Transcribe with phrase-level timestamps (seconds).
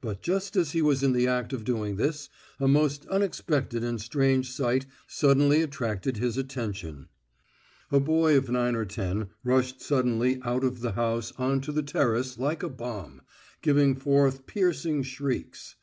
[0.00, 4.00] But just as he was in the act of doing this, a most unexpected and
[4.00, 7.08] strange sight suddenly attracted his attention.
[7.92, 11.82] A boy of nine or ten rushed suddenly out of the house on to the
[11.82, 13.20] terrace like a bomb,
[13.60, 15.76] giving forth piercing shrieks.